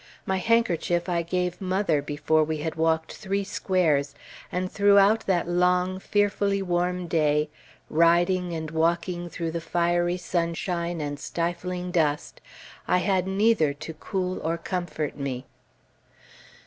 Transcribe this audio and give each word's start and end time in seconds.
My 0.25 0.37
handkerchief 0.37 1.07
I 1.07 1.21
gave 1.21 1.61
mother 1.61 2.01
before 2.01 2.43
we 2.43 2.57
had 2.57 2.73
walked 2.73 3.13
three 3.13 3.43
squares, 3.43 4.15
and 4.51 4.71
throughout 4.71 5.27
that 5.27 5.47
long 5.47 5.99
fearfully 5.99 6.59
warm 6.63 7.05
day, 7.05 7.51
riding 7.87 8.51
and 8.51 8.71
walking 8.71 9.29
through 9.29 9.51
the 9.51 9.61
fiery 9.61 10.17
sunshine 10.17 10.99
and 11.01 11.19
stifling 11.19 11.91
dust, 11.91 12.41
I 12.87 12.97
had 12.97 13.27
neither 13.27 13.75
to 13.75 13.93
cool 13.93 14.39
or 14.39 14.57
comfort 14.57 15.17
me. 15.17 15.45